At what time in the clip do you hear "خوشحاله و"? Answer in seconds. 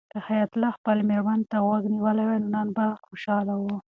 3.05-3.63